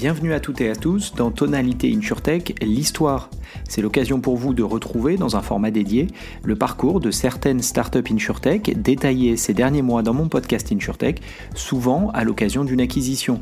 [0.00, 3.30] Bienvenue à toutes et à tous dans Tonalité InsurTech, l'histoire.
[3.68, 6.06] C'est l'occasion pour vous de retrouver dans un format dédié
[6.44, 11.20] le parcours de certaines startups InsurTech détaillées ces derniers mois dans mon podcast InsurTech,
[11.56, 13.40] souvent à l'occasion d'une acquisition.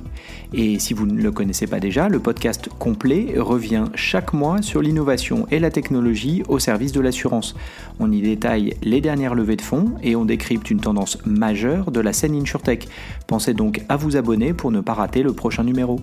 [0.55, 4.81] Et si vous ne le connaissez pas déjà, le podcast complet revient chaque mois sur
[4.81, 7.55] l'innovation et la technologie au service de l'assurance.
[8.01, 12.01] On y détaille les dernières levées de fonds et on décrypte une tendance majeure de
[12.01, 12.89] la scène InsurTech.
[13.27, 16.01] Pensez donc à vous abonner pour ne pas rater le prochain numéro.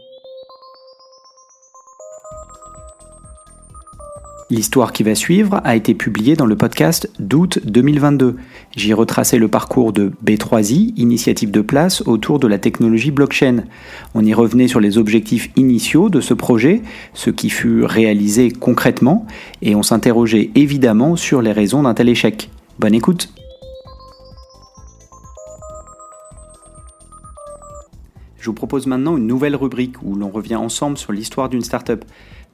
[4.50, 8.36] L'histoire qui va suivre a été publiée dans le podcast d'août 2022.
[8.76, 13.64] J'y retracé le parcours de B3I, initiative de place autour de la technologie blockchain.
[14.14, 16.82] On y revenait sur les objectifs initiaux de ce projet,
[17.14, 19.26] ce qui fut réalisé concrètement,
[19.62, 22.50] et on s'interrogeait évidemment sur les raisons d'un tel échec.
[22.80, 23.30] Bonne écoute
[28.44, 32.04] Je vous propose maintenant une nouvelle rubrique où l'on revient ensemble sur l'histoire d'une startup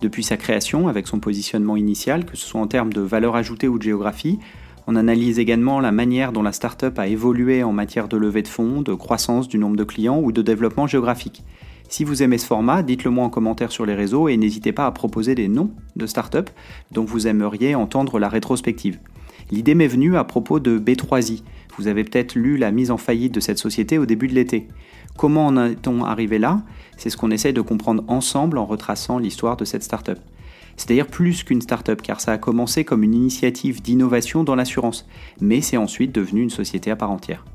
[0.01, 3.67] depuis sa création avec son positionnement initial, que ce soit en termes de valeur ajoutée
[3.67, 4.37] ou de géographie.
[4.85, 8.47] On analyse également la manière dont la startup a évolué en matière de levée de
[8.47, 11.43] fonds, de croissance du nombre de clients ou de développement géographique.
[11.89, 14.85] Si vous aimez ce format, dites-le moi en commentaire sur les réseaux et n'hésitez pas
[14.85, 16.51] à proposer des noms de startups
[16.91, 18.99] dont vous aimeriez entendre la rétrospective.
[19.49, 21.41] L'idée m'est venue à propos de B3I.
[21.79, 24.67] Vous avez peut-être lu la mise en faillite de cette société au début de l'été.
[25.17, 26.61] Comment en est-on arrivé là?
[26.97, 30.19] C'est ce qu'on essaie de comprendre ensemble en retraçant l'histoire de cette startup.
[30.75, 35.07] C'est d'ailleurs plus qu'une startup car ça a commencé comme une initiative d'innovation dans l'assurance,
[35.39, 37.45] mais c'est ensuite devenu une société à part entière.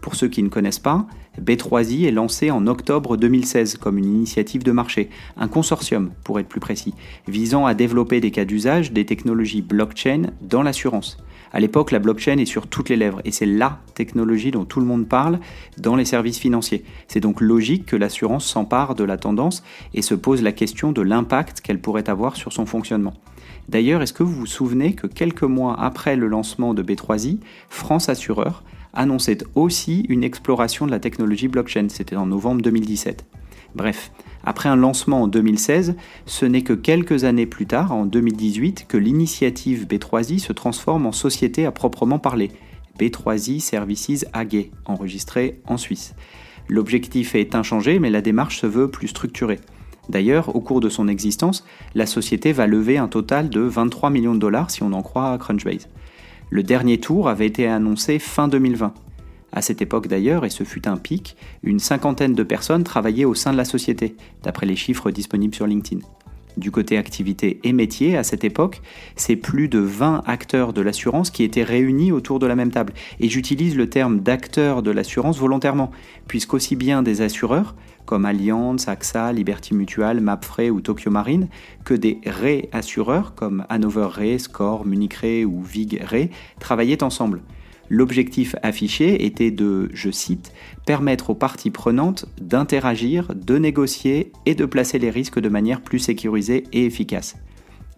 [0.00, 1.04] Pour ceux qui ne connaissent pas,
[1.40, 6.48] B3I est lancé en octobre 2016 comme une initiative de marché, un consortium pour être
[6.48, 6.94] plus précis,
[7.26, 11.16] visant à développer des cas d'usage des technologies blockchain dans l'assurance.
[11.52, 14.80] À l'époque, la blockchain est sur toutes les lèvres et c'est la technologie dont tout
[14.80, 15.38] le monde parle
[15.76, 16.82] dans les services financiers.
[17.08, 21.02] C'est donc logique que l'assurance s'empare de la tendance et se pose la question de
[21.02, 23.14] l'impact qu'elle pourrait avoir sur son fonctionnement.
[23.68, 27.38] D'ailleurs, est-ce que vous vous souvenez que quelques mois après le lancement de B3I,
[27.68, 33.24] France Assureur annonçait aussi une exploration de la technologie blockchain, c'était en novembre 2017.
[33.74, 34.12] Bref,
[34.44, 35.96] après un lancement en 2016,
[36.26, 41.12] ce n'est que quelques années plus tard, en 2018, que l'initiative B3I se transforme en
[41.12, 42.50] société à proprement parler,
[42.98, 46.14] B3I Services AG, enregistrée en Suisse.
[46.68, 49.60] L'objectif est inchangé, mais la démarche se veut plus structurée.
[50.08, 54.34] D'ailleurs, au cours de son existence, la société va lever un total de 23 millions
[54.34, 55.88] de dollars si on en croit à Crunchbase.
[56.50, 58.92] Le dernier tour avait été annoncé fin 2020.
[59.52, 63.34] À cette époque d'ailleurs, et ce fut un pic, une cinquantaine de personnes travaillaient au
[63.34, 66.00] sein de la société, d'après les chiffres disponibles sur LinkedIn.
[66.56, 68.82] Du côté activité et métier, à cette époque,
[69.16, 72.92] c'est plus de 20 acteurs de l'assurance qui étaient réunis autour de la même table.
[73.20, 75.90] Et j'utilise le terme d'acteurs de l'assurance volontairement,
[76.28, 77.74] puisqu'aussi bien des assureurs,
[78.04, 81.48] comme Allianz, AXA, Liberty Mutual, Mapfre ou Tokyo Marine,
[81.84, 87.40] que des réassureurs, comme Hanover Re, Score, Munich Re ou Vig Re, travaillaient ensemble.
[87.94, 90.54] L'objectif affiché était de, je cite,
[90.86, 95.98] permettre aux parties prenantes d'interagir, de négocier et de placer les risques de manière plus
[95.98, 97.36] sécurisée et efficace.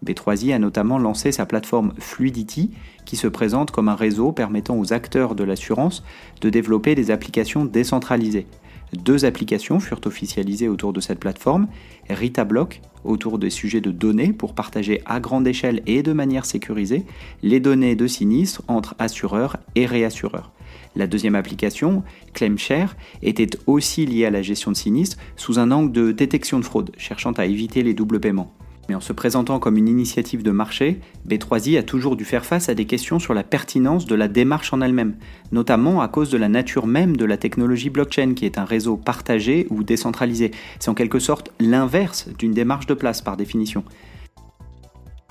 [0.05, 2.71] B3I a notamment lancé sa plateforme Fluidity,
[3.05, 6.03] qui se présente comme un réseau permettant aux acteurs de l'assurance
[6.41, 8.47] de développer des applications décentralisées.
[8.93, 11.67] Deux applications furent officialisées autour de cette plateforme,
[12.09, 17.05] RitaBlock autour des sujets de données pour partager à grande échelle et de manière sécurisée
[17.43, 20.51] les données de sinistres entre assureurs et réassureurs.
[20.95, 22.03] La deuxième application,
[22.33, 26.65] ClaimShare, était aussi liée à la gestion de sinistres sous un angle de détection de
[26.65, 28.53] fraude, cherchant à éviter les doubles paiements.
[28.87, 32.69] Mais en se présentant comme une initiative de marché, B3I a toujours dû faire face
[32.69, 35.15] à des questions sur la pertinence de la démarche en elle-même,
[35.51, 38.97] notamment à cause de la nature même de la technologie blockchain qui est un réseau
[38.97, 40.51] partagé ou décentralisé.
[40.79, 43.83] C'est en quelque sorte l'inverse d'une démarche de place par définition.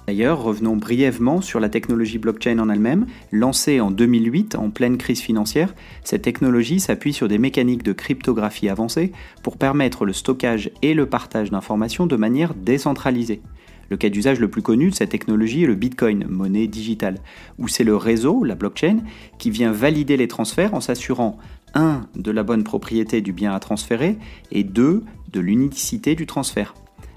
[0.06, 3.06] D'ailleurs, revenons brièvement sur la technologie blockchain en elle-même.
[3.32, 8.68] Lancée en 2008 en pleine crise financière, cette technologie s'appuie sur des mécaniques de cryptographie
[8.68, 13.40] avancées pour permettre le stockage et le partage d'informations de manière décentralisée.
[13.88, 17.18] Le cas d'usage le plus connu de cette technologie est le Bitcoin, monnaie digitale,
[17.58, 18.98] où c'est le réseau, la blockchain,
[19.38, 21.38] qui vient valider les transferts en s'assurant
[21.74, 22.02] 1.
[22.14, 24.18] de la bonne propriété du bien à transférer
[24.52, 25.02] et 2.
[25.32, 26.74] de l'unicité du transfert.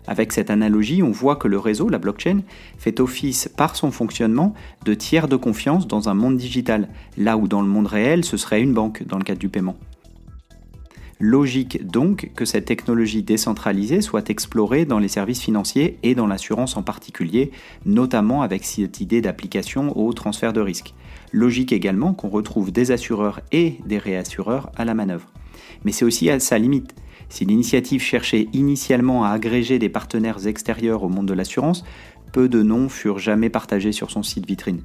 [0.08, 2.40] Avec cette analogie, on voit que le réseau, la blockchain,
[2.78, 4.54] fait office par son fonctionnement
[4.86, 6.88] de tiers de confiance dans un monde digital,
[7.18, 9.76] là où dans le monde réel ce serait une banque dans le cadre du paiement.
[11.20, 16.78] Logique donc que cette technologie décentralisée soit explorée dans les services financiers et dans l'assurance
[16.78, 17.52] en particulier,
[17.86, 20.94] notamment avec cette idée d'application au transfert de risque.
[21.34, 25.32] Logique également qu'on retrouve des assureurs et des réassureurs à la manœuvre.
[25.84, 26.94] Mais c'est aussi à sa limite
[27.30, 31.84] Si l'initiative cherchait initialement à agréger des partenaires extérieurs au monde de l'assurance,
[32.32, 34.82] peu de noms furent jamais partagés sur son site vitrine.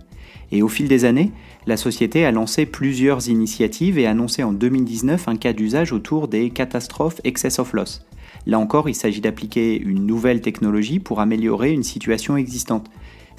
[0.50, 1.32] Et au fil des années,
[1.66, 6.50] la société a lancé plusieurs initiatives et annoncé en 2019 un cas d'usage autour des
[6.50, 8.04] catastrophes excess of loss.
[8.46, 12.90] Là encore, il s'agit d'appliquer une nouvelle technologie pour améliorer une situation existante.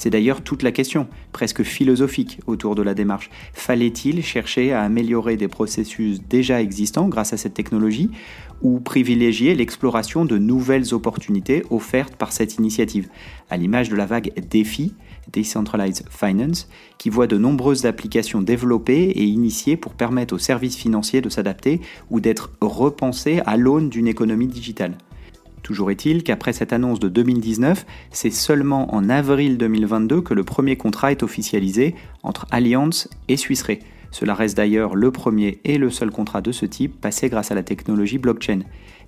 [0.03, 3.29] C'est d'ailleurs toute la question, presque philosophique, autour de la démarche.
[3.53, 8.09] Fallait-il chercher à améliorer des processus déjà existants grâce à cette technologie
[8.61, 13.07] ou privilégier l'exploration de nouvelles opportunités offertes par cette initiative,
[13.49, 14.93] à l'image de la vague DeFi,
[15.31, 16.67] Decentralized Finance,
[16.97, 21.79] qui voit de nombreuses applications développées et initiées pour permettre aux services financiers de s'adapter
[22.09, 24.97] ou d'être repensés à l'aune d'une économie digitale.
[25.63, 30.75] Toujours est-il qu'après cette annonce de 2019, c'est seulement en avril 2022 que le premier
[30.75, 33.77] contrat est officialisé entre Allianz et Swiss Re.
[34.13, 37.55] Cela reste d'ailleurs le premier et le seul contrat de ce type passé grâce à
[37.55, 38.59] la technologie blockchain.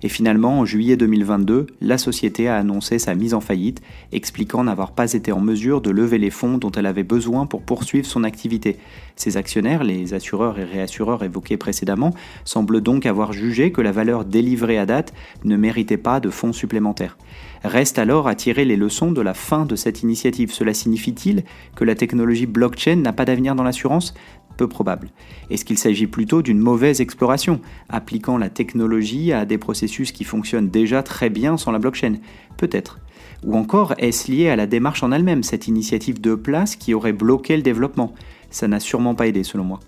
[0.02, 3.80] Et finalement, en juillet 2022, la société a annoncé sa mise en faillite,
[4.10, 7.62] expliquant n'avoir pas été en mesure de lever les fonds dont elle avait besoin pour
[7.62, 8.78] poursuivre son activité.
[9.14, 12.12] Ses actionnaires, les assureurs et réassureurs évoqués précédemment,
[12.44, 15.14] semblent donc avoir jugé que la valeur délivrée à date
[15.44, 17.16] ne méritait pas de fonds supplémentaires.
[17.62, 20.52] Reste alors à tirer les leçons de la fin de cette initiative.
[20.52, 21.44] Cela signifie-t-il
[21.76, 24.14] que la technologie blockchain n'a pas d'avenir dans l'assurance?
[24.56, 25.10] Peu probable.
[25.50, 30.70] Est-ce qu'il s'agit plutôt d'une mauvaise exploration, appliquant la technologie à des processus qui fonctionnent
[30.70, 32.16] déjà très bien sans la blockchain?
[32.56, 32.98] Peut-être.
[33.44, 37.12] Ou encore, est-ce lié à la démarche en elle-même, cette initiative de place qui aurait
[37.12, 38.14] bloqué le développement?
[38.50, 39.80] Ça n'a sûrement pas aidé selon moi.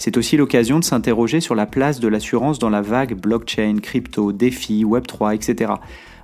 [0.00, 4.32] C'est aussi l'occasion de s'interroger sur la place de l'assurance dans la vague blockchain, crypto,
[4.32, 5.74] défi, Web3, etc.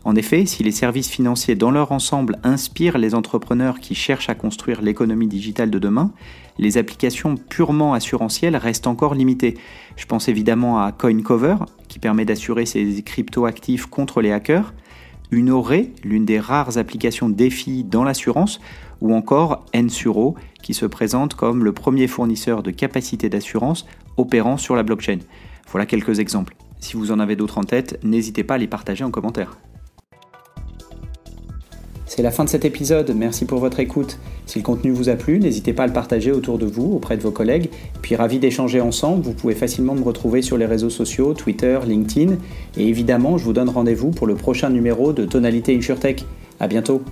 [0.02, 4.34] En effet, si les services financiers dans leur ensemble inspirent les entrepreneurs qui cherchent à
[4.34, 6.10] construire l'économie digitale de demain,
[6.56, 9.58] les applications purement assurantielles restent encore limitées.
[9.96, 11.56] Je pense évidemment à CoinCover,
[11.86, 14.72] qui permet d'assurer ses crypto-actifs contre les hackers,
[15.32, 18.60] Unoré, l'une des rares applications défi dans l'assurance,
[19.00, 24.76] ou encore Ensuro, qui se présente comme le premier fournisseur de capacité d'assurance opérant sur
[24.76, 25.18] la blockchain.
[25.70, 26.56] Voilà quelques exemples.
[26.80, 29.56] Si vous en avez d'autres en tête, n'hésitez pas à les partager en commentaire.
[32.06, 34.18] C'est la fin de cet épisode, merci pour votre écoute.
[34.46, 37.16] Si le contenu vous a plu, n'hésitez pas à le partager autour de vous, auprès
[37.16, 37.68] de vos collègues.
[38.00, 42.36] Puis ravi d'échanger ensemble, vous pouvez facilement me retrouver sur les réseaux sociaux, Twitter, LinkedIn.
[42.76, 46.24] Et évidemment, je vous donne rendez-vous pour le prochain numéro de Tonalité InsurTech.
[46.60, 47.02] A bientôt